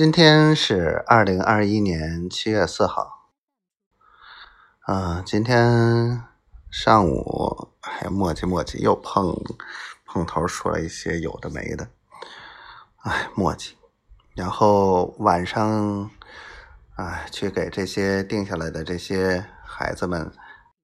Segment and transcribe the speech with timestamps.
[0.00, 3.28] 今天是二零二一年七月四号。
[4.86, 6.24] 嗯，今天
[6.70, 9.36] 上午还磨叽磨叽，又碰
[10.06, 11.90] 碰头说了一些有的没的，
[13.02, 13.72] 哎，磨叽。
[14.34, 16.10] 然后晚上，
[16.96, 20.32] 哎，去给这些定下来的这些孩子们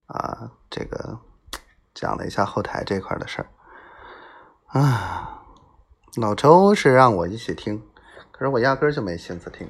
[0.08, 1.20] 啊，这个
[1.94, 3.48] 讲了一下后台这块的事儿。
[4.78, 5.42] 啊，
[6.16, 7.82] 老周是让我一起听。
[8.38, 9.68] 可是我压根儿就没心思听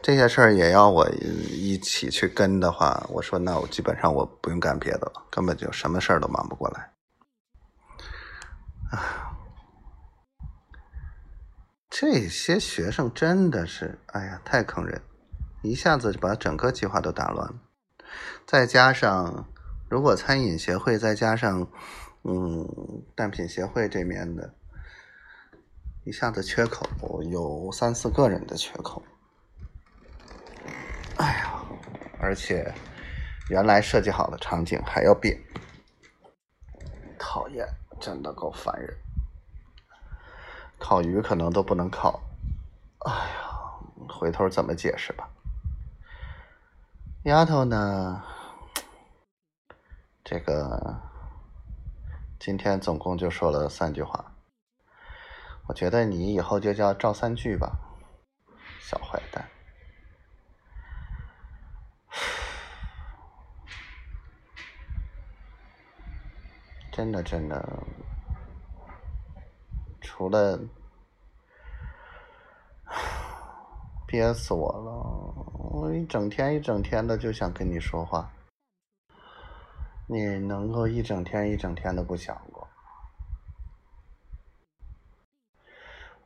[0.00, 6.92] 这些事儿，也要我一起去跟的话，我说那我基本上我不用干别的了，根本就什么事儿都忙不过来。
[8.90, 9.36] 啊，
[11.90, 15.02] 这些学生真的是，哎呀，太坑人，
[15.62, 17.54] 一下子就把整个计划都打乱了。
[18.46, 19.46] 再加上，
[19.90, 21.68] 如果餐饮协会再加上，
[22.22, 22.66] 嗯，
[23.14, 24.54] 蛋品协会这面的。
[26.08, 29.02] 一下子缺口有三四个人的缺口，
[31.18, 31.62] 哎呀，
[32.18, 32.72] 而且
[33.50, 35.38] 原来设计好的场景还要变，
[37.18, 37.68] 讨厌，
[38.00, 38.96] 真的够烦人。
[40.78, 42.22] 烤鱼可能都不能烤，
[43.00, 45.28] 哎呀，回头怎么解释吧？
[47.24, 48.24] 丫头呢？
[50.24, 51.02] 这个
[52.38, 54.32] 今天总共就说了三句话。
[55.68, 57.70] 我觉得你以后就叫赵三句吧，
[58.80, 59.46] 小坏蛋。
[66.90, 67.62] 真的真的，
[70.00, 70.58] 除了
[74.08, 74.90] 憋死我了，
[75.70, 78.32] 我一整天一整天的就想跟你说话，
[80.06, 82.57] 你能够一整天一整天的不想过？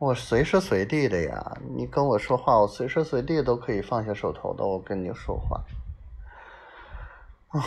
[0.03, 5.63] 我随时随地的呀，你跟我说话，我随时随地都可以放下手头的，我跟你说话。
[7.51, 7.63] 啊，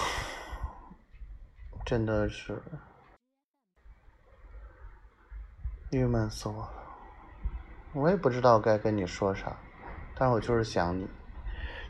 [1.85, 2.61] 真的是
[5.91, 6.73] 郁闷死我了。
[7.93, 9.55] 我也不知道该跟你说啥，
[10.13, 11.07] 但我就是想你，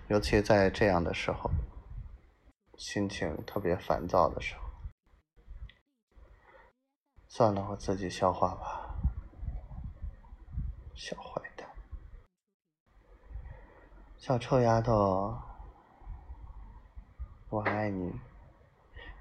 [0.10, 1.50] 尤其在这样的时候，
[2.78, 4.62] 心情特别烦躁的时候。
[7.30, 8.85] 算了，我自己消化吧。
[10.96, 11.68] 小坏蛋，
[14.18, 15.38] 小臭丫头，
[17.50, 18.14] 我爱你，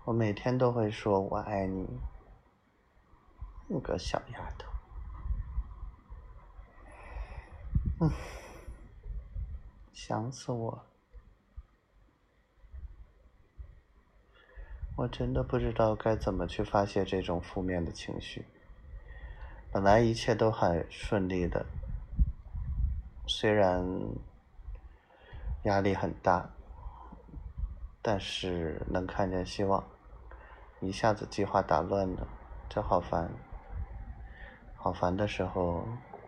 [0.05, 2.01] 我每天都会说我爱你，
[3.67, 4.71] 你个小丫头，
[8.01, 8.11] 嗯，
[9.93, 10.87] 想死我，
[14.95, 18.47] 我真的不知道该怎么去发泄这种负面的情绪。
[19.75, 21.67] 本来一切都很顺利的，
[23.27, 23.85] 虽然
[25.65, 26.49] 压力很大，
[28.01, 29.83] 但是能看见希望。
[30.81, 32.25] 一下子计划打乱了，
[32.69, 33.29] 这好烦。
[34.77, 35.85] 好烦的时候，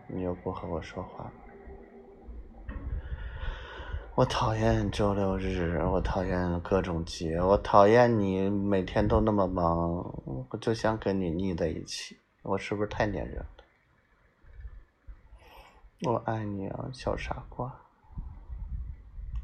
[0.08, 1.30] 你又不和我说话。
[4.16, 9.78] 我讨厌周六日，我讨厌各种节，我讨厌你每天都那么忙，
[10.50, 12.18] 我就想跟你腻在一起。
[12.48, 13.46] 我是不是太粘人了？
[16.02, 17.80] 我爱你啊，小傻瓜，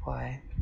[0.05, 0.52] 我爱你。